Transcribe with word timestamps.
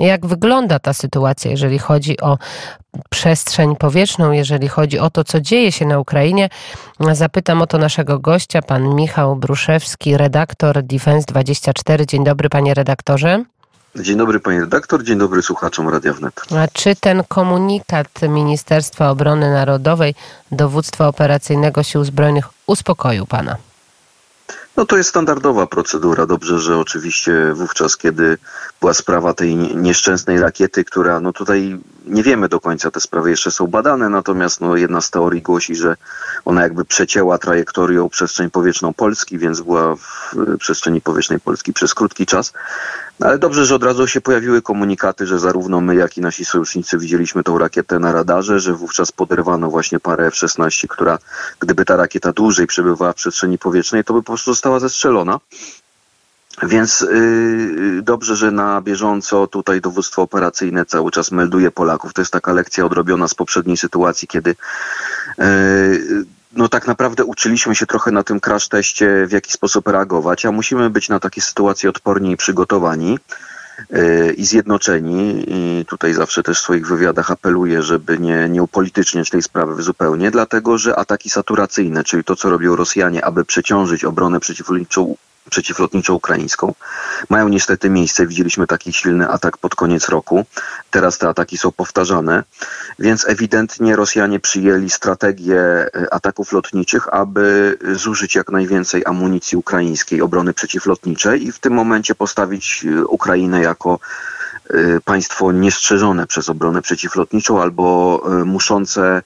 Jak 0.00 0.26
wygląda 0.26 0.78
ta 0.78 0.92
sytuacja, 0.92 1.50
jeżeli 1.50 1.78
chodzi 1.78 2.20
o 2.20 2.38
przestrzeń 3.10 3.76
powietrzną, 3.76 4.32
jeżeli 4.32 4.68
chodzi 4.68 4.98
o 4.98 5.10
to, 5.10 5.24
co 5.24 5.40
dzieje 5.40 5.72
się 5.72 5.86
na 5.86 5.98
Ukrainie? 5.98 6.48
Zapytam 7.12 7.62
o 7.62 7.66
to 7.66 7.78
naszego 7.78 8.18
gościa, 8.18 8.62
pan 8.62 8.94
Michał 8.94 9.36
Bruszewski, 9.36 10.16
redaktor 10.16 10.76
Defense24. 10.76 12.06
Dzień 12.06 12.24
dobry, 12.24 12.48
panie 12.48 12.74
redaktorze. 12.74 13.44
Dzień 13.96 14.16
dobry 14.16 14.40
panie 14.40 14.60
redaktor, 14.60 15.04
dzień 15.04 15.18
dobry 15.18 15.42
słuchaczom 15.42 15.88
Radia 15.88 16.12
Wnet. 16.12 16.40
A 16.56 16.68
czy 16.72 16.96
ten 16.96 17.22
komunikat 17.28 18.08
Ministerstwa 18.28 19.10
Obrony 19.10 19.50
Narodowej, 19.50 20.14
Dowództwa 20.52 21.08
Operacyjnego 21.08 21.82
Sił 21.82 22.04
Zbrojnych 22.04 22.44
uspokoił 22.66 23.26
pana? 23.26 23.56
No 24.80 24.86
to 24.86 24.96
jest 24.96 25.10
standardowa 25.10 25.66
procedura. 25.66 26.26
Dobrze, 26.26 26.58
że 26.58 26.78
oczywiście 26.78 27.52
wówczas, 27.54 27.96
kiedy 27.96 28.38
była 28.80 28.94
sprawa 28.94 29.34
tej 29.34 29.56
nieszczęsnej 29.56 30.40
rakiety, 30.40 30.84
która, 30.84 31.20
no 31.20 31.32
tutaj 31.32 31.80
nie 32.10 32.22
wiemy 32.22 32.48
do 32.48 32.60
końca, 32.60 32.90
te 32.90 33.00
sprawy 33.00 33.30
jeszcze 33.30 33.50
są 33.50 33.66
badane, 33.66 34.08
natomiast 34.08 34.60
no 34.60 34.76
jedna 34.76 35.00
z 35.00 35.10
teorii 35.10 35.42
głosi, 35.42 35.76
że 35.76 35.96
ona 36.44 36.62
jakby 36.62 36.84
przecięła 36.84 37.38
trajektorią 37.38 38.08
przestrzeń 38.08 38.50
powietrzną 38.50 38.94
Polski, 38.94 39.38
więc 39.38 39.60
była 39.60 39.96
w 39.96 40.34
przestrzeni 40.58 41.00
powietrznej 41.00 41.40
Polski 41.40 41.72
przez 41.72 41.94
krótki 41.94 42.26
czas. 42.26 42.52
No 43.20 43.26
ale 43.26 43.38
dobrze, 43.38 43.64
że 43.64 43.74
od 43.74 43.82
razu 43.82 44.06
się 44.06 44.20
pojawiły 44.20 44.62
komunikaty, 44.62 45.26
że 45.26 45.38
zarówno 45.38 45.80
my, 45.80 45.94
jak 45.94 46.18
i 46.18 46.20
nasi 46.20 46.44
sojusznicy 46.44 46.98
widzieliśmy 46.98 47.42
tą 47.42 47.58
rakietę 47.58 47.98
na 47.98 48.12
radarze, 48.12 48.60
że 48.60 48.74
wówczas 48.74 49.12
poderwano 49.12 49.70
właśnie 49.70 50.00
parę 50.00 50.26
F-16, 50.26 50.86
która 50.88 51.18
gdyby 51.60 51.84
ta 51.84 51.96
rakieta 51.96 52.32
dłużej 52.32 52.66
przebywała 52.66 53.12
w 53.12 53.16
przestrzeni 53.16 53.58
powietrznej, 53.58 54.04
to 54.04 54.14
by 54.14 54.22
po 54.22 54.26
prostu 54.26 54.50
została 54.50 54.80
zestrzelona. 54.80 55.40
Więc 56.62 57.00
yy, 57.00 58.02
dobrze, 58.02 58.36
że 58.36 58.50
na 58.50 58.80
bieżąco 58.80 59.46
tutaj 59.46 59.80
dowództwo 59.80 60.22
operacyjne 60.22 60.86
cały 60.86 61.10
czas 61.10 61.30
melduje 61.30 61.70
Polaków. 61.70 62.12
To 62.12 62.20
jest 62.20 62.32
taka 62.32 62.52
lekcja 62.52 62.84
odrobiona 62.84 63.28
z 63.28 63.34
poprzedniej 63.34 63.76
sytuacji, 63.76 64.28
kiedy 64.28 64.56
yy, 65.38 65.44
no 66.52 66.68
tak 66.68 66.86
naprawdę 66.86 67.24
uczyliśmy 67.24 67.74
się 67.74 67.86
trochę 67.86 68.10
na 68.10 68.22
tym 68.22 68.40
crash 68.40 68.68
teście, 68.68 69.26
w 69.26 69.32
jaki 69.32 69.52
sposób 69.52 69.88
reagować, 69.88 70.46
a 70.46 70.52
musimy 70.52 70.90
być 70.90 71.08
na 71.08 71.20
takie 71.20 71.40
sytuacje 71.40 71.90
odporni 71.90 72.32
i 72.32 72.36
przygotowani 72.36 73.18
yy, 73.90 74.32
i 74.32 74.46
zjednoczeni. 74.46 75.44
I 75.48 75.84
tutaj 75.84 76.14
zawsze 76.14 76.42
też 76.42 76.58
w 76.58 76.62
swoich 76.62 76.86
wywiadach 76.86 77.30
apeluję, 77.30 77.82
żeby 77.82 78.18
nie, 78.18 78.48
nie 78.48 78.62
upolityczniać 78.62 79.30
tej 79.30 79.42
sprawy 79.42 79.82
zupełnie, 79.82 80.30
dlatego 80.30 80.78
że 80.78 80.96
ataki 80.96 81.30
saturacyjne, 81.30 82.04
czyli 82.04 82.24
to, 82.24 82.36
co 82.36 82.50
robią 82.50 82.76
Rosjanie, 82.76 83.24
aby 83.24 83.44
przeciążyć 83.44 84.04
obronę 84.04 84.40
przeciwlotniczą 84.40 85.16
przeciwlotniczą 85.50 86.14
ukraińską. 86.14 86.74
Mają 87.28 87.48
niestety 87.48 87.90
miejsce. 87.90 88.26
Widzieliśmy 88.26 88.66
taki 88.66 88.92
silny 88.92 89.28
atak 89.28 89.58
pod 89.58 89.74
koniec 89.74 90.08
roku. 90.08 90.44
Teraz 90.90 91.18
te 91.18 91.28
ataki 91.28 91.58
są 91.58 91.72
powtarzane, 91.72 92.42
więc 92.98 93.28
ewidentnie 93.28 93.96
Rosjanie 93.96 94.40
przyjęli 94.40 94.90
strategię 94.90 95.60
e, 95.60 96.14
ataków 96.14 96.52
lotniczych, 96.52 97.14
aby 97.14 97.78
zużyć 97.92 98.34
jak 98.34 98.50
najwięcej 98.50 99.02
amunicji 99.06 99.58
ukraińskiej, 99.58 100.22
obrony 100.22 100.54
przeciwlotniczej 100.54 101.46
i 101.46 101.52
w 101.52 101.58
tym 101.58 101.72
momencie 101.72 102.14
postawić 102.14 102.84
e, 102.84 103.04
Ukrainę 103.04 103.60
jako 103.60 103.98
e, 104.70 105.00
państwo 105.04 105.52
niestrzeżone 105.52 106.26
przez 106.26 106.48
obronę 106.48 106.82
przeciwlotniczą 106.82 107.62
albo 107.62 108.22
muszące 108.44 109.00
E, 109.00 109.22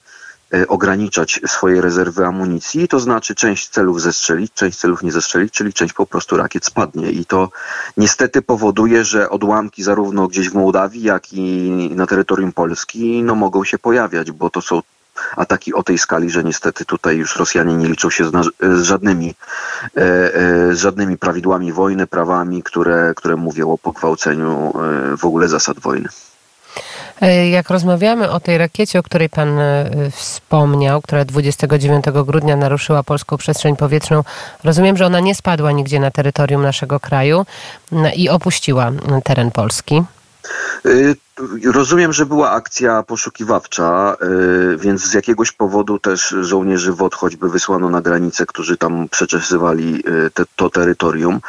ograniczać 0.67 1.41
swoje 1.47 1.81
rezerwy 1.81 2.25
amunicji, 2.25 2.87
to 2.87 2.99
znaczy 2.99 3.35
część 3.35 3.69
celów 3.69 4.01
zestrzelić, 4.01 4.53
część 4.53 4.77
celów 4.77 5.03
nie 5.03 5.11
zestrzelić, 5.11 5.53
czyli 5.53 5.73
część 5.73 5.93
po 5.93 6.05
prostu 6.05 6.37
rakiet 6.37 6.65
spadnie. 6.65 7.11
I 7.11 7.25
to 7.25 7.49
niestety 7.97 8.41
powoduje, 8.41 9.03
że 9.03 9.29
odłamki 9.29 9.83
zarówno 9.83 10.27
gdzieś 10.27 10.49
w 10.49 10.53
Mołdawii, 10.53 11.03
jak 11.03 11.33
i 11.33 11.71
na 11.95 12.07
terytorium 12.07 12.51
Polski 12.51 13.23
no, 13.23 13.35
mogą 13.35 13.63
się 13.63 13.77
pojawiać, 13.77 14.31
bo 14.31 14.49
to 14.49 14.61
są 14.61 14.81
ataki 15.35 15.73
o 15.73 15.83
tej 15.83 15.97
skali, 15.97 16.29
że 16.29 16.43
niestety 16.43 16.85
tutaj 16.85 17.17
już 17.17 17.35
Rosjanie 17.35 17.75
nie 17.75 17.87
liczą 17.87 18.09
się 18.09 18.25
z, 18.25 18.31
z 18.61 18.81
żadnymi, 18.81 19.35
e, 19.97 20.01
e, 20.01 20.75
z 20.75 20.79
żadnymi 20.79 21.17
prawidłami 21.17 21.73
wojny, 21.73 22.07
prawami, 22.07 22.63
które, 22.63 23.13
które 23.15 23.35
mówią 23.35 23.71
o 23.71 23.77
pogwałceniu 23.77 24.73
e, 25.13 25.17
w 25.17 25.25
ogóle 25.25 25.47
zasad 25.47 25.79
wojny. 25.79 26.09
E, 27.21 27.49
jak 27.49 27.69
rozmawiamy 27.69 28.31
o 28.31 28.39
tej 28.39 28.57
rakiecie, 28.57 28.99
o 28.99 29.03
której 29.03 29.29
pan 29.29 29.59
e, 29.59 29.85
wspomniał, 30.11 31.01
która 31.01 31.25
29 31.25 32.05
grudnia 32.25 32.55
naruszyła 32.55 33.03
polską 33.03 33.37
przestrzeń 33.37 33.75
powietrzną, 33.75 34.23
rozumiem, 34.63 34.97
że 34.97 35.05
ona 35.05 35.19
nie 35.19 35.35
spadła 35.35 35.71
nigdzie 35.71 35.99
na 35.99 36.11
terytorium 36.11 36.61
naszego 36.61 36.99
kraju 36.99 37.45
i 38.15 38.29
opuściła 38.29 38.91
teren 39.23 39.51
Polski. 39.51 40.03
Y, 41.39 41.71
rozumiem, 41.71 42.13
że 42.13 42.25
była 42.25 42.51
akcja 42.51 43.03
poszukiwawcza, 43.03 44.17
y, 44.73 44.77
więc 44.77 45.05
z 45.05 45.13
jakiegoś 45.13 45.51
powodu 45.51 45.99
też 45.99 46.35
żołnierzy 46.41 46.93
WOD 46.93 47.15
choćby 47.15 47.49
wysłano 47.49 47.89
na 47.89 48.01
granicę, 48.01 48.45
którzy 48.45 48.77
tam 48.77 49.09
przeczesywali 49.09 50.03
y, 50.09 50.31
te, 50.31 50.43
to 50.55 50.69
terytorium. 50.69 51.39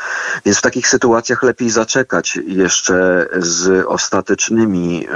Więc 0.44 0.58
w 0.58 0.62
takich 0.62 0.88
sytuacjach 0.88 1.42
lepiej 1.42 1.70
zaczekać 1.70 2.38
jeszcze 2.46 3.28
z 3.36 3.86
ostatecznymi 3.86 5.06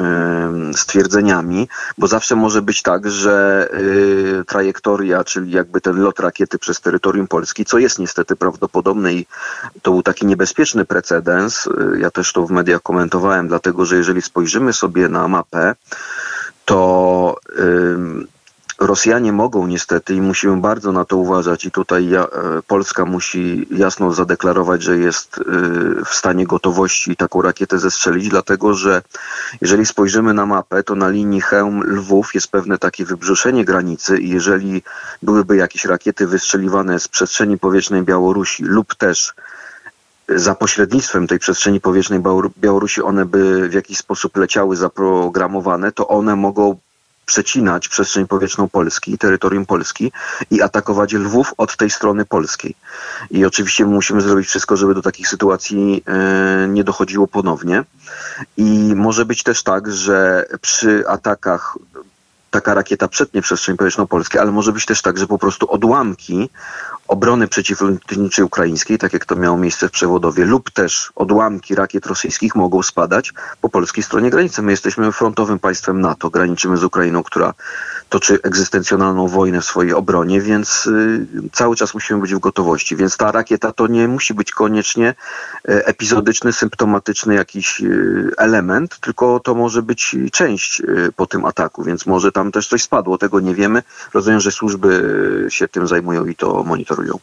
stwierdzeniami, 0.76 1.69
bo 1.98 2.06
zawsze 2.06 2.37
może 2.37 2.62
być 2.62 2.82
tak, 2.82 3.10
że 3.10 3.69
trajektoria, 4.47 5.25
czyli 5.25 5.50
jakby 5.50 5.81
ten 5.81 5.97
lot 5.97 6.20
rakiety 6.20 6.58
przez 6.58 6.81
terytorium 6.81 7.28
Polski, 7.28 7.64
co 7.64 7.78
jest 7.78 7.98
niestety 7.98 8.37
prawdopodobne 8.37 9.12
i 9.12 9.26
to 9.82 9.91
był 9.91 10.02
taki 10.02 10.26
niebezpieczny 10.26 10.84
precedens, 10.84 11.69
ja 11.98 12.10
też 12.10 12.32
to 12.32 12.47
w 12.47 12.50
mediach 12.50 12.82
komentowałem, 12.82 13.48
dlatego 13.48 13.84
że 13.84 13.97
jeżeli 13.97 14.22
spojrzymy 14.22 14.59
sobie 14.72 15.09
na 15.09 15.28
mapę, 15.28 15.75
to 16.65 17.37
Rosjanie 18.81 19.32
mogą 19.32 19.66
niestety 19.66 20.15
i 20.15 20.21
musimy 20.21 20.56
bardzo 20.56 20.93
na 20.93 21.04
to 21.04 21.16
uważać 21.16 21.65
i 21.65 21.71
tutaj 21.71 22.09
ja, 22.09 22.25
e, 22.25 22.28
Polska 22.66 23.04
musi 23.04 23.66
jasno 23.70 24.12
zadeklarować, 24.12 24.82
że 24.82 24.99
jest 24.99 25.38
e, 25.38 25.43
w 26.04 26.15
stanie 26.15 26.47
gotowości 26.47 27.16
taką 27.16 27.43
rakietę 27.43 27.78
zestrzelić, 27.78 28.28
dlatego 28.28 28.75
że 28.75 29.03
jeżeli 29.60 29.87
spojrzymy 29.87 30.34
na 30.34 30.47
mapę, 30.47 30.82
to 30.82 30.94
na 30.94 31.09
linii 31.09 31.41
Chełm-Lwów 31.41 32.34
jest 32.34 32.49
pewne 32.49 32.78
takie 32.78 33.04
wybrzuszenie 33.04 33.65
granicy 33.65 34.19
i 34.19 34.28
jeżeli 34.28 34.82
byłyby 35.22 35.56
jakieś 35.56 35.84
rakiety 35.84 36.26
wystrzeliwane 36.26 37.00
z 37.00 37.09
przestrzeni 37.09 37.59
powietrznej 37.59 38.03
Białorusi 38.03 38.65
lub 38.65 38.94
też 38.94 39.34
za 40.36 40.54
pośrednictwem 40.54 41.26
tej 41.26 41.38
przestrzeni 41.38 41.80
powietrznej 41.80 42.20
Białorusi 42.58 43.02
one 43.02 43.26
by 43.26 43.68
w 43.68 43.72
jakiś 43.72 43.98
sposób 43.98 44.36
leciały 44.36 44.76
zaprogramowane, 44.76 45.92
to 45.92 46.08
one 46.08 46.36
mogą 46.36 46.76
przecinać 47.30 47.88
przestrzeń 47.88 48.26
powietrzną 48.26 48.69
Polski, 48.69 49.19
terytorium 49.19 49.66
Polski 49.66 50.12
i 50.50 50.62
atakować 50.62 51.12
Lwów 51.12 51.54
od 51.56 51.76
tej 51.76 51.90
strony 51.90 52.24
polskiej. 52.24 52.74
I 53.30 53.44
oczywiście 53.44 53.86
musimy 53.86 54.20
zrobić 54.20 54.48
wszystko, 54.48 54.76
żeby 54.76 54.94
do 54.94 55.02
takich 55.02 55.28
sytuacji 55.28 56.02
e, 56.06 56.69
nie 56.69 56.84
dochodziło 56.84 57.26
ponownie. 57.26 57.84
I 58.56 58.92
może 58.96 59.24
być 59.24 59.42
też 59.42 59.62
tak, 59.62 59.92
że 59.92 60.46
przy 60.60 61.08
atakach 61.08 61.78
taka 62.50 62.75
rakieta 62.75 63.09
przetnie 63.09 63.43
przestrzeń 63.43 63.77
powietrzną 63.77 64.06
Polski, 64.06 64.38
ale 64.38 64.53
może 64.53 64.72
być 64.72 64.87
też 64.87 65.03
tak, 65.03 65.19
że 65.19 65.27
po 65.27 65.38
prostu 65.38 65.71
odłamki 65.71 66.50
obrony 67.09 67.49
przeciwlotniczej 67.49 68.44
ukraińskiej, 68.44 68.99
tak 68.99 69.12
jak 69.12 69.25
to 69.25 69.37
miało 69.37 69.59
miejsce 69.59 69.88
w 69.88 69.91
Przewodowie, 69.91 70.44
lub 70.44 70.71
też 70.71 71.12
odłamki 71.16 71.75
rakiet 71.75 72.06
rosyjskich 72.06 72.55
mogą 72.55 72.83
spadać 72.83 73.33
po 73.61 73.69
polskiej 73.69 74.05
stronie 74.05 74.31
granicy. 74.31 74.62
My 74.62 74.71
jesteśmy 74.71 75.12
frontowym 75.12 75.59
państwem 75.59 76.00
NATO, 76.00 76.31
graniczymy 76.31 76.77
z 76.77 76.84
Ukrainą, 76.84 77.22
która 77.22 77.55
toczy 78.10 78.38
egzystencjonalną 78.43 79.28
wojnę 79.28 79.60
w 79.60 79.65
swojej 79.65 79.94
obronie, 79.94 80.41
więc 80.41 80.87
y, 80.87 81.26
cały 81.53 81.76
czas 81.76 81.94
musimy 81.94 82.21
być 82.21 82.34
w 82.34 82.38
gotowości. 82.38 82.97
Więc 82.97 83.16
ta 83.16 83.32
rakieta 83.32 83.72
to 83.72 83.87
nie 83.87 84.09
musi 84.09 84.34
być 84.34 84.53
koniecznie 84.53 85.15
y, 85.69 85.84
epizodyczny, 85.84 86.53
symptomatyczny 86.53 87.34
jakiś 87.34 87.81
y, 87.81 88.31
element, 88.37 88.99
tylko 89.00 89.41
to 89.41 89.54
może 89.54 89.82
być 89.82 90.17
część 90.32 90.82
po 91.17 91.26
tym 91.26 91.44
ataku, 91.44 91.82
więc 91.82 92.06
może 92.06 92.32
tam 92.32 92.52
też 92.52 92.69
coś 92.69 92.82
spadło, 92.82 93.19
tego 93.19 93.40
nie 93.40 93.55
wiemy. 93.55 93.82
Rozumiem, 94.14 94.40
że 94.40 94.52
służby 94.52 95.46
się 95.49 95.69
tym 95.69 95.87
zajmują 95.87 96.26
i 96.26 96.34
to 96.34 96.64
monitorują. 96.64 97.19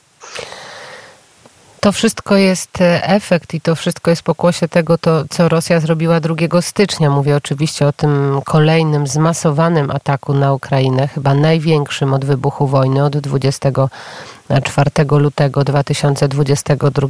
To 1.79 1.91
wszystko 1.91 2.35
jest 2.35 2.81
e, 2.81 3.03
efekt 3.03 3.53
i 3.53 3.61
to 3.61 3.75
wszystko 3.75 4.09
jest 4.09 4.21
pokłosie 4.21 4.67
tego, 4.67 4.97
to, 4.97 5.23
co 5.29 5.49
Rosja 5.49 5.79
zrobiła 5.79 6.19
2 6.19 6.61
stycznia. 6.61 7.09
Mówię 7.09 7.35
oczywiście 7.35 7.87
o 7.87 7.93
tym 7.93 8.41
kolejnym 8.45 9.07
zmasowanym 9.07 9.91
ataku 9.91 10.33
na 10.33 10.53
Ukrainę, 10.53 11.07
chyba 11.07 11.33
największym 11.33 12.13
od 12.13 12.25
wybuchu 12.25 12.67
wojny, 12.67 13.03
od 13.03 13.17
24 13.17 14.91
lutego 15.11 15.63
2022 15.63 17.07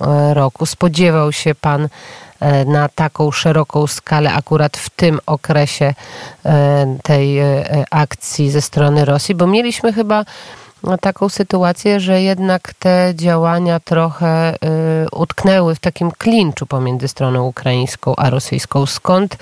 e, 0.00 0.34
roku. 0.34 0.66
Spodziewał 0.66 1.32
się 1.32 1.54
pan 1.54 1.88
e, 2.40 2.64
na 2.64 2.88
taką 2.88 3.30
szeroką 3.30 3.86
skalę 3.86 4.32
akurat 4.32 4.76
w 4.76 4.90
tym 4.90 5.20
okresie 5.26 5.94
tej 7.02 7.38
akcji 7.90 8.50
ze 8.50 8.62
strony 8.62 9.04
Rosji, 9.04 9.34
bo 9.34 9.46
mieliśmy 9.46 9.92
chyba 9.92 10.24
taką 11.00 11.28
sytuację, 11.28 12.00
że 12.00 12.22
jednak 12.22 12.74
te 12.74 13.12
działania 13.14 13.80
trochę 13.80 14.54
y, 14.54 14.56
utknęły 15.12 15.74
w 15.74 15.78
takim 15.80 16.10
klinczu 16.10 16.66
pomiędzy 16.66 17.08
stroną 17.08 17.46
ukraińską 17.46 18.16
a 18.16 18.30
rosyjską. 18.30 18.86
Skąd 18.86 19.36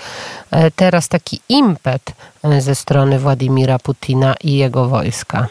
e, 0.51 0.71
teraz 0.71 1.07
taki 1.07 1.41
impet 1.49 2.01
e, 2.43 2.61
ze 2.61 2.75
strony 2.75 3.19
Władimira 3.19 3.79
Putina 3.79 4.35
i 4.43 4.57
jego 4.57 4.85
wojska? 4.85 5.47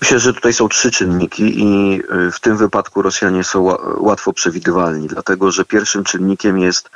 Myślę, 0.00 0.18
że 0.18 0.34
tutaj 0.34 0.52
są 0.52 0.68
trzy 0.68 0.90
czynniki 0.90 1.62
i 1.62 2.02
y, 2.28 2.32
w 2.32 2.40
tym 2.40 2.56
wypadku 2.56 3.02
Rosjanie 3.02 3.44
są 3.44 3.76
łatwo 3.98 4.32
przewidywalni, 4.32 5.08
dlatego 5.08 5.50
że 5.50 5.64
pierwszym 5.64 6.04
czynnikiem 6.04 6.58
jest 6.58 6.90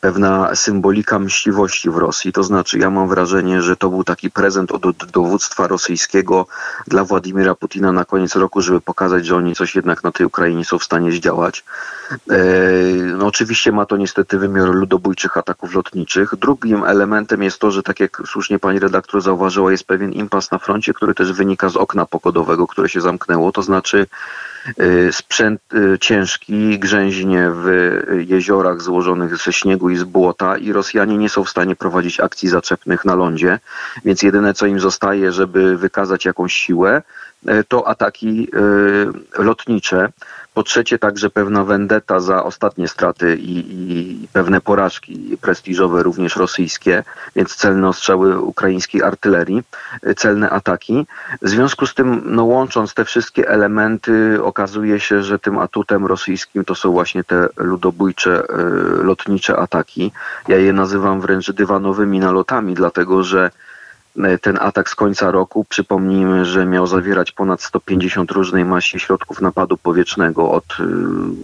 pewna 0.00 0.54
symbolika 0.54 1.18
mściwości 1.18 1.90
w 1.90 1.96
Rosji. 1.96 2.32
To 2.32 2.42
znaczy, 2.42 2.78
ja 2.78 2.90
mam 2.90 3.08
wrażenie, 3.08 3.62
że 3.62 3.76
to 3.76 3.88
był 3.88 4.04
taki 4.04 4.30
prezent 4.30 4.72
od 4.72 5.06
dowództwa 5.12 5.66
rosyjskiego 5.66 6.46
dla 6.86 7.04
Władimira 7.04 7.54
Putina 7.54 7.92
na 7.92 8.04
koniec 8.04 8.36
roku, 8.36 8.62
żeby 8.62 8.80
pokazać, 8.80 9.26
że 9.26 9.36
oni 9.36 9.54
coś 9.54 9.74
jednak 9.74 10.04
na 10.04 10.12
tej 10.12 10.26
Ukrainie 10.26 10.64
są 10.64 10.78
w 10.78 10.84
stanie 10.84 11.12
zdziałać. 11.12 11.64
E, 12.30 12.36
no 13.16 13.26
oczywiście 13.26 13.72
ma 13.72 13.86
to 13.86 13.96
niestety 13.96 14.38
wymiar 14.38 14.68
ludobójczych 14.68 15.36
ataków 15.36 15.74
lotniczych. 15.74 16.34
Drugim 16.36 16.84
elementem 16.84 17.42
jest 17.42 17.58
to, 17.58 17.70
że 17.70 17.82
tak 17.82 18.00
jak 18.00 18.22
słusznie 18.26 18.58
pani 18.58 18.78
redaktor 18.78 19.20
zauważyła, 19.20 19.72
jest 19.72 19.84
pewien 19.84 20.12
impas 20.12 20.50
na 20.50 20.58
froncie, 20.58 20.94
który 20.94 21.14
też 21.14 21.32
wynika 21.32 21.68
z 21.68 21.76
okna 21.76 22.06
pokodowego, 22.06 22.66
które 22.66 22.88
się 22.88 23.00
zamknęło. 23.00 23.52
To 23.52 23.62
znaczy, 23.62 24.06
sprzęt 25.10 25.60
y, 25.74 25.98
ciężki 25.98 26.78
grzęźnie 26.78 27.50
w 27.50 27.66
jeziorach 28.28 28.82
złożonych 28.82 29.36
ze 29.36 29.52
śniegu 29.52 29.90
i 29.90 29.96
z 29.96 30.04
błota 30.04 30.56
i 30.56 30.72
Rosjanie 30.72 31.18
nie 31.18 31.28
są 31.28 31.44
w 31.44 31.50
stanie 31.50 31.76
prowadzić 31.76 32.20
akcji 32.20 32.48
zaczepnych 32.48 33.04
na 33.04 33.14
lądzie, 33.14 33.58
więc 34.04 34.22
jedyne 34.22 34.54
co 34.54 34.66
im 34.66 34.80
zostaje, 34.80 35.32
żeby 35.32 35.76
wykazać 35.76 36.24
jakąś 36.24 36.54
siłę, 36.54 37.02
y, 37.48 37.64
to 37.68 37.88
ataki 37.88 38.48
lotnicze. 39.38 40.08
Po 40.56 40.62
trzecie 40.62 40.98
także 40.98 41.30
pewna 41.30 41.64
vendetta 41.64 42.20
za 42.20 42.44
ostatnie 42.44 42.88
straty 42.88 43.36
i, 43.36 43.58
i, 43.92 44.28
pewne 44.32 44.60
porażki 44.60 45.38
prestiżowe, 45.40 46.02
również 46.02 46.36
rosyjskie, 46.36 47.04
więc 47.36 47.56
celne 47.56 47.88
ostrzały 47.88 48.40
ukraińskiej 48.40 49.02
artylerii, 49.02 49.62
celne 50.16 50.50
ataki. 50.50 51.06
W 51.42 51.48
związku 51.48 51.86
z 51.86 51.94
tym, 51.94 52.22
no, 52.24 52.44
łącząc 52.44 52.94
te 52.94 53.04
wszystkie 53.04 53.48
elementy, 53.48 54.38
okazuje 54.42 55.00
się, 55.00 55.22
że 55.22 55.38
tym 55.38 55.58
atutem 55.58 56.06
rosyjskim 56.06 56.64
to 56.64 56.74
są 56.74 56.92
właśnie 56.92 57.24
te 57.24 57.48
ludobójcze 57.56 58.42
y, 58.42 59.04
lotnicze 59.04 59.56
ataki. 59.56 60.12
Ja 60.48 60.58
je 60.58 60.72
nazywam 60.72 61.20
wręcz 61.20 61.50
dywanowymi 61.50 62.18
nalotami, 62.18 62.74
dlatego 62.74 63.24
że 63.24 63.50
ten 64.42 64.58
atak 64.60 64.88
z 64.88 64.94
końca 64.94 65.30
roku, 65.30 65.64
przypomnijmy, 65.64 66.44
że 66.44 66.66
miał 66.66 66.86
zawierać 66.86 67.32
ponad 67.32 67.62
150 67.62 68.30
różnej 68.30 68.64
maści 68.64 69.00
środków 69.00 69.40
napadu 69.40 69.76
powietrznego, 69.76 70.50
od 70.50 70.64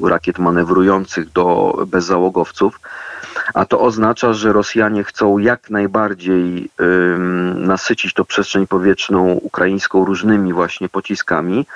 y, 0.04 0.08
rakiet 0.08 0.38
manewrujących 0.38 1.32
do 1.32 1.76
bezzałogowców 1.86 2.80
a 3.54 3.64
to 3.64 3.80
oznacza, 3.80 4.32
że 4.32 4.52
Rosjanie 4.52 5.04
chcą 5.04 5.38
jak 5.38 5.70
najbardziej 5.70 6.70
ym, 6.80 7.66
nasycić 7.66 8.14
to 8.14 8.24
przestrzeń 8.24 8.66
powietrzną 8.66 9.32
ukraińską 9.32 10.04
różnymi 10.04 10.52
właśnie 10.52 10.88
pociskami, 10.88 11.66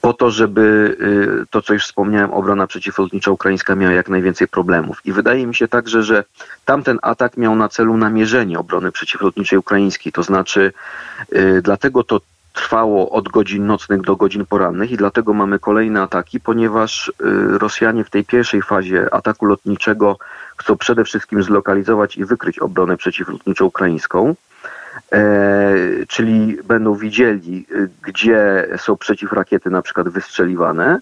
po 0.00 0.12
to, 0.12 0.30
żeby 0.30 0.96
y, 1.42 1.46
to, 1.50 1.62
co 1.62 1.72
już 1.72 1.84
wspomniałem, 1.84 2.32
obrona 2.32 2.66
przeciwlotnicza 2.66 3.30
ukraińska 3.30 3.76
miała 3.76 3.92
jak 3.92 4.08
najwięcej 4.08 4.48
problemów. 4.48 5.00
I 5.04 5.12
wydaje 5.12 5.46
mi 5.46 5.54
się 5.54 5.68
także, 5.68 6.02
że 6.02 6.24
tamten 6.64 6.98
atak 7.02 7.36
miał 7.36 7.56
na 7.56 7.68
celu 7.68 7.96
namierzenie 7.96 8.58
obrony 8.58 8.92
przeciwlotniczej 8.92 9.58
ukraińskiej, 9.58 10.12
to 10.12 10.22
znaczy 10.22 10.35
y, 11.32 11.62
dlatego 11.62 12.04
to 12.04 12.20
trwało 12.52 13.10
od 13.10 13.28
godzin 13.28 13.66
nocnych 13.66 14.00
do 14.00 14.16
godzin 14.16 14.46
porannych 14.46 14.90
i 14.90 14.96
dlatego 14.96 15.34
mamy 15.34 15.58
kolejne 15.58 16.02
ataki, 16.02 16.40
ponieważ 16.40 17.08
y, 17.08 17.12
Rosjanie 17.58 18.04
w 18.04 18.10
tej 18.10 18.24
pierwszej 18.24 18.62
fazie 18.62 19.14
ataku 19.14 19.46
lotniczego 19.46 20.18
chcą 20.56 20.76
przede 20.76 21.04
wszystkim 21.04 21.42
zlokalizować 21.42 22.16
i 22.16 22.24
wykryć 22.24 22.58
obronę 22.58 22.96
przeciwlotniczą 22.96 23.64
ukraińską. 23.64 24.34
E, 25.12 25.74
czyli 26.08 26.58
będą 26.64 26.94
widzieli, 26.94 27.66
y, 27.70 27.88
gdzie 28.02 28.68
są 28.76 28.96
przeciwrakiety 28.96 29.70
na 29.70 29.82
przykład 29.82 30.08
wystrzeliwane, 30.08 30.98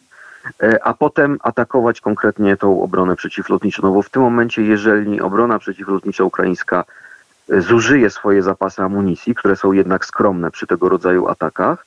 e, 0.63 0.85
a 0.85 0.95
potem 0.95 1.39
atakować 1.43 2.01
konkretnie 2.01 2.57
tą 2.57 2.83
obronę 2.83 3.17
przeciwlotniczą. 3.17 3.83
No 3.83 3.93
bo 3.93 4.03
w 4.03 4.11
tym 4.11 4.23
momencie, 4.23 4.63
jeżeli 4.63 5.21
obrona 5.21 5.59
przeciwlotnicza 5.59 6.25
ukraińska 6.25 6.85
zużyje 7.49 8.11
swoje 8.11 8.43
zapasy 8.43 8.83
amunicji, 8.83 9.35
które 9.35 9.57
są 9.57 9.73
jednak 9.73 10.05
skromne 10.05 10.51
przy 10.51 10.67
tego 10.67 10.89
rodzaju 10.89 11.29
atakach, 11.29 11.87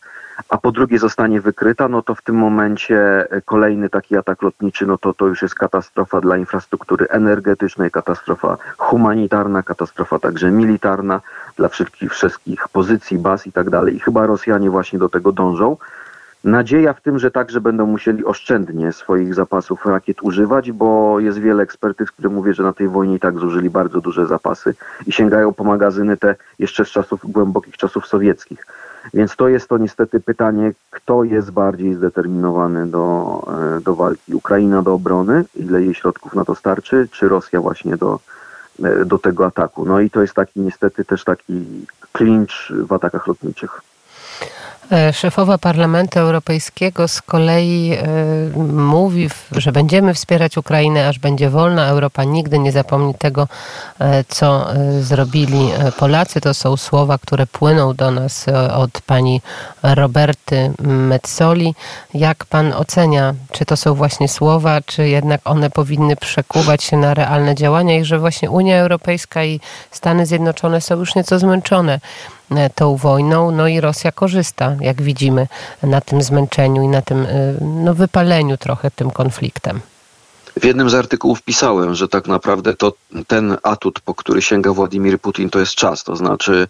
a 0.50 0.58
po 0.58 0.72
drugie 0.72 1.00
zostanie 1.00 1.42
wykryta, 1.42 1.88
no 1.88 2.02
to 2.02 2.16
w 2.16 2.22
tym 2.22 2.36
momencie 2.36 3.28
kolejny 3.46 3.90
taki 3.90 4.18
atak 4.18 4.42
lotniczy, 4.42 4.86
no 4.86 4.98
to 4.98 5.14
to 5.14 5.28
już 5.28 5.42
jest 5.42 5.56
katastrofa 5.56 6.22
dla 6.22 6.38
infrastruktury 6.38 7.08
energetycznej, 7.10 7.92
katastrofa 7.92 8.58
humanitarna, 8.78 9.64
katastrofa 9.64 10.20
także 10.20 10.52
militarna 10.52 11.22
dla 11.56 11.68
wszystkich, 11.68 12.12
wszystkich 12.12 12.68
pozycji, 12.68 13.18
baz 13.18 13.48
i 13.48 13.52
tak 13.52 13.70
dalej. 13.70 13.96
I 13.96 14.00
chyba 14.00 14.26
Rosjanie 14.26 14.70
właśnie 14.70 15.00
do 15.00 15.10
tego 15.10 15.32
dążą. 15.32 15.78
Nadzieja 16.44 16.94
w 16.94 17.02
tym, 17.02 17.20
że 17.20 17.32
także 17.32 17.62
będą 17.62 17.86
musieli 17.86 18.26
oszczędnie 18.26 18.94
swoich 18.94 19.34
zapasów 19.34 19.86
rakiet 19.86 20.24
używać, 20.24 20.72
bo 20.72 21.20
jest 21.20 21.40
wiele 21.40 21.64
ekspertyz, 21.64 22.12
które 22.12 22.30
mówią, 22.30 22.54
że 22.54 22.64
na 22.64 22.74
tej 22.74 22.88
wojnie 22.88 23.16
i 23.16 23.20
tak 23.20 23.40
zużyli 23.40 23.70
bardzo 23.70 24.02
duże 24.02 24.28
zapasy 24.28 24.76
i 25.08 25.12
sięgają 25.12 25.54
po 25.54 25.64
magazyny 25.64 26.18
te 26.18 26.36
jeszcze 26.60 26.86
z 26.86 26.90
czasów 26.90 27.32
głębokich 27.32 27.78
czasów 27.78 28.08
sowieckich. 28.08 28.66
Więc 29.14 29.36
to 29.36 29.48
jest 29.48 29.70
to 29.70 29.78
niestety 29.78 30.20
pytanie, 30.20 30.72
kto 30.92 31.24
jest 31.24 31.52
bardziej 31.52 31.94
zdeterminowany 31.94 32.88
do, 32.88 33.42
e, 33.78 33.82
do 33.82 33.96
walki. 33.96 34.34
Ukraina 34.34 34.82
do 34.82 34.94
obrony, 34.94 35.46
ile 35.56 35.82
jej 35.82 35.94
środków 35.94 36.36
na 36.36 36.46
to 36.46 36.56
starczy, 36.56 37.08
czy 37.12 37.30
Rosja 37.30 37.62
właśnie 37.62 37.98
do, 37.98 38.20
e, 38.84 39.06
do 39.06 39.18
tego 39.18 39.46
ataku. 39.46 39.86
No 39.86 40.00
i 40.00 40.10
to 40.10 40.22
jest 40.22 40.34
taki 40.34 40.60
niestety 40.60 41.06
też 41.06 41.24
taki 41.24 41.66
klincz 42.12 42.74
w 42.88 42.94
atakach 42.94 43.28
lotniczych. 43.28 43.82
E, 44.92 45.14
szefowa 45.14 45.58
Parlamentu 45.58 46.20
Europejskiego 46.20 47.08
z 47.08 47.22
kolei 47.22 47.94
e, 47.94 48.06
mówi, 48.74 49.30
że 49.52 49.72
będziemy 49.72 50.14
wspierać 50.14 50.58
Ukrainę, 50.58 51.08
aż 51.08 51.20
będzie 51.20 51.50
wolna. 51.50 51.88
Europa 51.88 52.24
nigdy 52.24 52.60
nie 52.60 52.72
zapomni 52.72 53.14
tego, 53.16 53.48
e, 54.00 54.24
co 54.24 54.68
zrobili 55.02 55.70
Polacy. 55.98 56.42
To 56.42 56.54
są 56.54 56.78
słowa, 56.78 57.18
które 57.18 57.48
płyną 57.48 57.94
do 57.94 58.12
nas 58.12 58.46
od 58.74 59.02
pani 59.02 59.42
Roberty 59.84 60.72
Metzoli. 60.82 61.76
Jak 62.14 62.46
pan 62.46 62.74
ocenia, 62.74 63.34
czy 63.52 63.66
to 63.66 63.78
są 63.78 63.94
właśnie 63.94 64.28
słowa, 64.28 64.82
czy 64.86 65.08
jednak 65.08 65.42
one 65.46 65.70
powinny 65.70 66.16
przekuwać 66.16 66.84
się 66.84 66.98
na 66.98 67.14
realne 67.14 67.56
działania 67.56 67.98
i 67.98 68.06
że 68.06 68.20
właśnie 68.20 68.52
Unia 68.52 68.78
Europejska 68.78 69.44
i 69.44 69.60
Stany 69.92 70.26
Zjednoczone 70.26 70.82
są 70.82 70.96
już 70.96 71.16
nieco 71.16 71.40
zmęczone 71.40 72.00
tą 72.76 72.96
wojną, 72.96 73.52
no 73.52 73.68
i 73.68 73.82
Rosja 73.82 74.12
korzysta, 74.12 74.76
jak 74.82 75.02
widzimy, 75.02 75.48
na 75.84 76.02
tym 76.02 76.22
zmęczeniu 76.22 76.82
i 76.82 76.88
na 76.88 77.02
tym 77.02 77.26
e, 77.26 77.54
no, 77.62 77.94
wypaleniu 77.94 78.58
trochę 78.58 78.92
tym 78.92 79.12
konfliktem. 79.12 79.80
W 80.60 80.66
jednym 80.66 80.90
z 80.90 80.96
artykułów 80.96 81.42
pisałem, 81.42 81.96
że 81.96 82.08
tak 82.08 82.28
naprawdę 82.28 82.74
to 82.74 82.94
ten 83.28 83.58
atut, 83.64 84.00
po 84.00 84.14
który 84.14 84.42
sięga 84.42 84.72
Władimir 84.72 85.20
Putin, 85.20 85.50
to 85.50 85.60
jest 85.60 85.76
czas. 85.76 86.04
To 86.04 86.16
znaczy, 86.16 86.68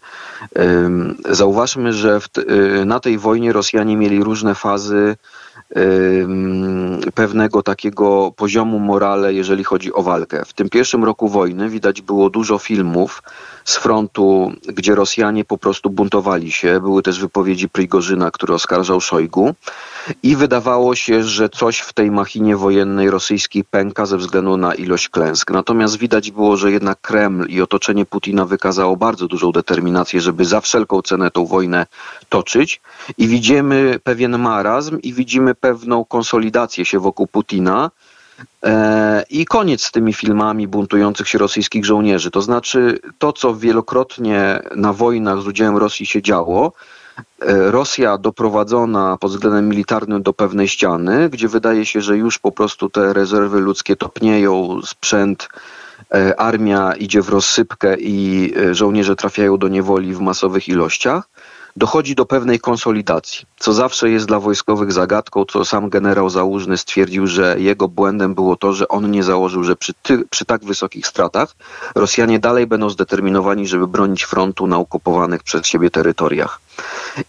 zauważmy, 1.29 1.93
że 1.93 2.19
e, 2.81 2.85
na 2.85 2.99
tej 2.99 3.17
wojnie 3.17 3.53
Rosjanie 3.53 3.97
mieli 3.97 4.23
różne 4.23 4.55
fazy 4.55 5.15
pewnego 7.15 7.63
takiego 7.63 8.31
poziomu 8.35 8.79
morale, 8.79 9.33
jeżeli 9.33 9.63
chodzi 9.63 9.93
o 9.93 10.03
walkę. 10.03 10.45
W 10.45 10.53
tym 10.53 10.69
pierwszym 10.69 11.03
roku 11.03 11.29
wojny 11.29 11.69
widać 11.69 12.01
było 12.01 12.29
dużo 12.29 12.57
filmów 12.57 13.23
z 13.65 13.77
frontu, 13.77 14.51
gdzie 14.67 14.95
Rosjanie 14.95 15.45
po 15.45 15.57
prostu 15.57 15.89
buntowali 15.89 16.51
się. 16.51 16.79
Były 16.79 17.03
też 17.03 17.19
wypowiedzi 17.19 17.69
Prigorzyna, 17.69 18.31
który 18.31 18.53
oskarżał 18.53 19.01
Szojgu 19.01 19.55
i 20.23 20.35
wydawało 20.35 20.95
się, 20.95 21.23
że 21.23 21.49
coś 21.49 21.79
w 21.79 21.93
tej 21.93 22.11
machinie 22.11 22.57
wojennej 22.57 23.09
rosyjskiej 23.09 23.63
pęka 23.63 24.05
ze 24.05 24.17
względu 24.17 24.57
na 24.57 24.75
ilość 24.75 25.09
klęsk. 25.09 25.51
Natomiast 25.51 25.97
widać 25.97 26.31
było, 26.31 26.57
że 26.57 26.71
jednak 26.71 27.01
Kreml 27.01 27.45
i 27.49 27.61
otoczenie 27.61 28.05
Putina 28.05 28.45
wykazało 28.45 28.97
bardzo 28.97 29.27
dużą 29.27 29.51
determinację, 29.51 30.21
żeby 30.21 30.45
za 30.45 30.61
wszelką 30.61 31.01
cenę 31.01 31.31
tą 31.31 31.45
wojnę 31.45 31.85
toczyć 32.29 32.81
i 33.17 33.27
widzimy 33.27 33.99
pewien 34.03 34.37
marazm 34.37 34.99
i 34.99 35.13
widzimy 35.13 35.55
pewną 35.55 36.05
konsolidację 36.05 36.85
się 36.85 36.99
wokół 36.99 37.27
Putina, 37.27 37.91
E, 38.63 39.23
I 39.29 39.45
koniec 39.45 39.83
z 39.83 39.91
tymi 39.91 40.13
filmami 40.13 40.67
buntujących 40.67 41.27
się 41.27 41.37
rosyjskich 41.37 41.85
żołnierzy. 41.85 42.31
To 42.31 42.41
znaczy 42.41 42.99
to, 43.17 43.33
co 43.33 43.55
wielokrotnie 43.55 44.59
na 44.75 44.93
wojnach 44.93 45.41
z 45.41 45.47
udziałem 45.47 45.77
Rosji 45.77 46.05
się 46.05 46.21
działo, 46.21 46.73
Rosja 47.69 48.17
doprowadzona 48.17 49.17
pod 49.17 49.31
względem 49.31 49.69
militarnym 49.69 50.23
do 50.23 50.33
pewnej 50.33 50.67
ściany, 50.67 51.29
gdzie 51.29 51.47
wydaje 51.47 51.85
się, 51.85 52.01
że 52.01 52.17
już 52.17 52.39
po 52.39 52.51
prostu 52.51 52.89
te 52.89 53.13
rezerwy 53.13 53.59
ludzkie 53.59 53.95
topnieją, 53.95 54.81
sprzęt, 54.85 55.49
e, 56.13 56.39
armia 56.39 56.93
idzie 56.93 57.21
w 57.21 57.29
rozsypkę 57.29 57.95
i 57.99 58.53
żołnierze 58.71 59.15
trafiają 59.15 59.57
do 59.57 59.67
niewoli 59.67 60.13
w 60.13 60.19
masowych 60.19 60.67
ilościach 60.69 61.29
dochodzi 61.77 62.15
do 62.15 62.25
pewnej 62.25 62.59
konsolidacji, 62.59 63.45
co 63.59 63.73
zawsze 63.73 64.09
jest 64.09 64.25
dla 64.25 64.39
wojskowych 64.39 64.91
zagadką, 64.91 65.45
co 65.45 65.65
sam 65.65 65.89
generał 65.89 66.29
Załużny 66.29 66.77
stwierdził, 66.77 67.27
że 67.27 67.55
jego 67.59 67.87
błędem 67.87 68.35
było 68.35 68.55
to, 68.55 68.73
że 68.73 68.87
on 68.87 69.11
nie 69.11 69.23
założył, 69.23 69.63
że 69.63 69.75
przy, 69.75 69.93
ty, 69.93 70.25
przy 70.29 70.45
tak 70.45 70.65
wysokich 70.65 71.07
stratach 71.07 71.55
Rosjanie 71.95 72.39
dalej 72.39 72.67
będą 72.67 72.89
zdeterminowani, 72.89 73.67
żeby 73.67 73.87
bronić 73.87 74.23
frontu 74.23 74.67
na 74.67 74.77
okupowanych 74.77 75.43
przez 75.43 75.65
siebie 75.65 75.89
terytoriach. 75.89 76.59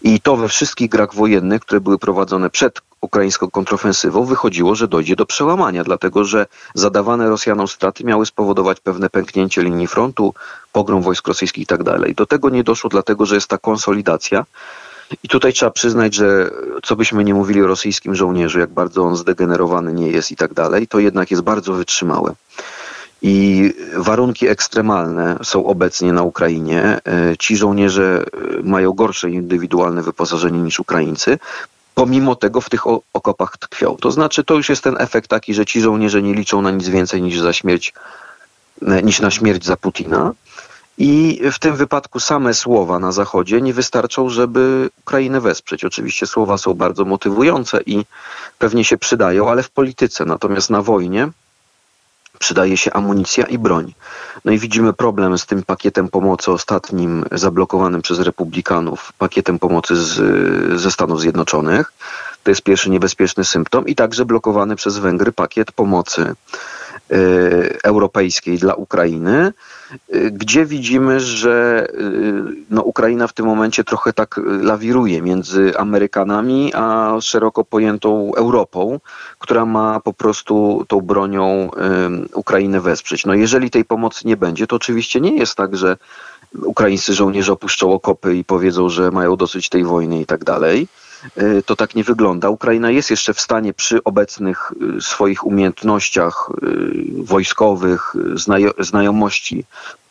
I 0.01 0.21
to 0.21 0.37
we 0.37 0.47
wszystkich 0.47 0.89
grach 0.89 1.13
wojennych, 1.13 1.61
które 1.61 1.81
były 1.81 1.97
prowadzone 1.97 2.49
przed 2.49 2.81
ukraińską 3.01 3.49
kontrofensywą, 3.49 4.25
wychodziło, 4.25 4.75
że 4.75 4.87
dojdzie 4.87 5.15
do 5.15 5.25
przełamania, 5.25 5.83
dlatego 5.83 6.25
że 6.25 6.45
zadawane 6.73 7.29
Rosjanom 7.29 7.67
straty 7.67 8.03
miały 8.03 8.25
spowodować 8.25 8.79
pewne 8.79 9.09
pęknięcie 9.09 9.63
linii 9.63 9.87
frontu, 9.87 10.33
pogrom 10.71 11.01
wojsk 11.01 11.27
rosyjskich 11.27 11.63
i 11.63 11.65
tak. 11.65 11.83
Do 12.15 12.25
tego 12.25 12.49
nie 12.49 12.63
doszło, 12.63 12.89
dlatego 12.89 13.25
że 13.25 13.35
jest 13.35 13.47
ta 13.47 13.57
konsolidacja. 13.57 14.45
I 15.23 15.27
tutaj 15.27 15.53
trzeba 15.53 15.71
przyznać, 15.71 16.15
że 16.15 16.49
co 16.83 16.95
byśmy 16.95 17.23
nie 17.23 17.33
mówili 17.33 17.63
o 17.63 17.67
rosyjskim 17.67 18.15
żołnierzu, 18.15 18.59
jak 18.59 18.69
bardzo 18.69 19.03
on 19.03 19.15
zdegenerowany 19.15 19.93
nie 19.93 20.07
jest 20.07 20.31
i 20.31 20.35
tak 20.35 20.53
dalej, 20.53 20.87
to 20.87 20.99
jednak 20.99 21.31
jest 21.31 21.43
bardzo 21.43 21.73
wytrzymałe. 21.73 22.35
I 23.21 23.73
warunki 23.95 24.47
ekstremalne 24.47 25.37
są 25.43 25.65
obecnie 25.65 26.13
na 26.13 26.23
Ukrainie. 26.23 26.81
E, 26.83 27.37
ci 27.39 27.57
żołnierze 27.57 28.23
e, 28.59 28.63
mają 28.63 28.93
gorsze 28.93 29.29
indywidualne 29.29 30.03
wyposażenie 30.03 30.59
niż 30.59 30.79
Ukraińcy. 30.79 31.39
Pomimo 31.95 32.35
tego 32.35 32.61
w 32.61 32.69
tych 32.69 32.87
okopach 33.13 33.57
tkwią. 33.57 33.97
To 34.01 34.11
znaczy, 34.11 34.43
to 34.43 34.55
już 34.55 34.69
jest 34.69 34.83
ten 34.83 34.95
efekt 34.99 35.29
taki, 35.29 35.53
że 35.53 35.65
ci 35.65 35.81
żołnierze 35.81 36.21
nie 36.21 36.33
liczą 36.33 36.61
na 36.61 36.71
nic 36.71 36.89
więcej 36.89 37.21
niż 37.21 37.39
za 37.39 37.53
śmierć, 37.53 37.93
e, 38.81 39.03
niż 39.03 39.19
na 39.21 39.31
śmierć 39.31 39.65
za 39.65 39.77
Putina. 39.77 40.31
I 40.97 41.41
w 41.51 41.59
tym 41.59 41.75
wypadku 41.75 42.19
same 42.19 42.53
słowa 42.53 42.99
na 42.99 43.11
Zachodzie 43.11 43.61
nie 43.61 43.73
wystarczą, 43.73 44.29
żeby 44.29 44.89
Ukrainę 44.99 45.41
wesprzeć. 45.41 45.85
Oczywiście 45.85 46.27
słowa 46.27 46.57
są 46.57 46.73
bardzo 46.73 47.05
motywujące 47.05 47.81
i 47.85 48.05
pewnie 48.57 48.83
się 48.83 48.97
przydają, 48.97 49.49
ale 49.49 49.63
w 49.63 49.69
polityce, 49.69 50.25
natomiast 50.25 50.69
na 50.69 50.81
wojnie 50.81 51.29
przydaje 52.39 52.77
się 52.77 52.93
amunicja 52.93 53.45
i 53.45 53.57
broń. 53.57 53.93
No 54.45 54.51
i 54.51 54.59
widzimy 54.59 54.93
problem 54.93 55.37
z 55.37 55.45
tym 55.45 55.63
pakietem 55.63 56.07
pomocy 56.07 56.51
ostatnim 56.51 57.25
zablokowanym 57.31 58.01
przez 58.01 58.19
republikanów, 58.19 59.13
pakietem 59.17 59.59
pomocy 59.59 59.95
z, 59.95 60.81
ze 60.81 60.91
Stanów 60.91 61.21
Zjednoczonych. 61.21 61.93
To 62.43 62.51
jest 62.51 62.61
pierwszy 62.61 62.89
niebezpieczny 62.89 63.45
symptom 63.45 63.85
i 63.85 63.95
także 63.95 64.25
blokowany 64.25 64.75
przez 64.75 64.97
Węgry 64.97 65.31
pakiet 65.31 65.71
pomocy 65.71 66.35
Y, 67.11 67.77
europejskiej 67.83 68.57
dla 68.57 68.73
Ukrainy, 68.73 69.53
gdzie 70.31 70.65
widzimy, 70.65 71.19
że 71.19 71.87
y, 71.93 72.65
no, 72.69 72.81
Ukraina 72.81 73.27
w 73.27 73.33
tym 73.33 73.45
momencie 73.45 73.83
trochę 73.83 74.13
tak 74.13 74.39
lawiruje 74.61 75.21
między 75.21 75.77
Amerykanami 75.77 76.71
a 76.75 77.15
szeroko 77.21 77.63
pojętą 77.63 78.31
Europą, 78.35 78.99
która 79.39 79.65
ma 79.65 79.99
po 79.99 80.13
prostu 80.13 80.85
tą 80.87 81.01
bronią 81.01 81.71
Ukrainę 82.33 82.81
wesprzeć. 82.81 83.25
No 83.25 83.33
jeżeli 83.33 83.69
tej 83.69 83.85
pomocy 83.85 84.27
nie 84.27 84.37
będzie, 84.37 84.67
to 84.67 84.75
oczywiście 84.75 85.21
nie 85.21 85.37
jest 85.37 85.55
tak, 85.55 85.77
że 85.77 85.97
ukraińscy 86.63 87.13
żołnierze 87.13 87.53
opuszczą 87.53 87.93
okopy 87.93 88.35
i 88.35 88.43
powiedzą, 88.43 88.89
że 88.89 89.11
mają 89.11 89.35
dosyć 89.35 89.69
tej 89.69 89.83
wojny 89.83 90.21
i 90.21 90.25
tak 90.25 90.43
dalej 90.43 90.87
to 91.65 91.75
tak 91.75 91.95
nie 91.95 92.03
wygląda. 92.03 92.49
Ukraina 92.49 92.91
jest 92.91 93.09
jeszcze 93.09 93.33
w 93.33 93.41
stanie 93.41 93.73
przy 93.73 94.03
obecnych 94.03 94.71
e, 94.97 95.01
swoich 95.01 95.45
umiejętnościach 95.45 96.49
e, 96.49 96.65
wojskowych, 97.23 98.15
znajomości 98.79 99.65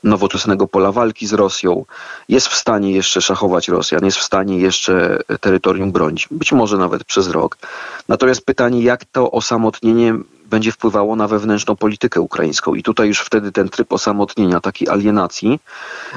nowoczesnego 0.05 0.69
pola 0.69 0.93
walki 0.93 1.27
z 1.27 1.33
Rosją, 1.33 1.85
jest 2.29 2.49
w 2.49 2.55
stanie 2.55 2.93
jeszcze 2.93 3.23
szachować 3.23 3.69
Rosjan, 3.69 4.05
jest 4.05 4.19
w 4.19 4.23
stanie 4.23 4.59
jeszcze 4.59 5.19
terytorium 5.41 5.93
bronić, 5.93 6.29
być 6.31 6.53
może 6.53 6.77
nawet 6.77 7.05
przez 7.05 7.29
rok. 7.29 7.59
Natomiast 8.09 8.47
pytanie, 8.47 8.83
jak 8.83 9.05
to 9.05 9.31
osamotnienie 9.31 10.15
będzie 10.51 10.73
wpływało 10.73 11.17
na 11.17 11.29
wewnętrzną 11.29 11.77
politykę 11.77 12.21
ukraińską. 12.21 12.75
I 12.75 12.83
tutaj 12.83 13.09
już 13.09 13.21
wtedy 13.21 13.53
ten 13.53 13.69
tryb 13.69 13.93
osamotnienia, 13.93 14.61
takiej 14.61 14.89
alienacji, 14.89 15.61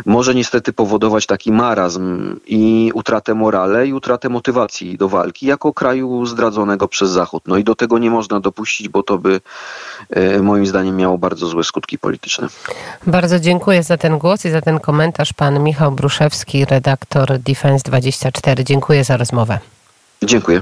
może 0.05 0.35
niestety 0.35 0.73
powodować 0.73 1.25
taki 1.25 1.51
marazm 1.51 2.39
i 2.45 2.91
utratę 2.93 3.35
morale 3.35 3.87
i 3.87 3.93
utratę 3.93 4.29
motywacji 4.29 4.97
do 4.97 5.09
walki 5.09 5.45
jako 5.45 5.73
kraju 5.73 6.25
zdradzonego 6.25 6.87
przez 6.87 7.09
Zachód. 7.09 7.43
No 7.47 7.57
i 7.57 7.63
do 7.63 7.75
tego 7.75 7.97
nie 7.97 8.09
można 8.09 8.39
dopuścić, 8.39 8.89
bo 8.89 9.03
to 9.03 9.17
by 9.17 9.41
e, 10.09 10.39
moim 10.39 10.65
zdaniem 10.65 10.97
miało 10.97 11.17
bardzo 11.17 11.47
złe 11.47 11.63
skutki 11.63 11.99
polityczne. 11.99 12.47
Bardzo 13.07 13.39
dziękuję 13.71 13.83
za 13.83 13.97
ten 13.97 14.17
głos 14.17 14.45
i 14.45 14.51
za 14.51 14.61
ten 14.61 14.79
komentarz. 14.79 15.33
Pan 15.33 15.63
Michał 15.63 15.91
Bruszewski, 15.91 16.65
redaktor 16.65 17.39
Defense 17.39 17.83
24. 17.83 18.63
Dziękuję 18.63 19.03
za 19.03 19.17
rozmowę. 19.17 19.59
Dziękuję. 20.23 20.61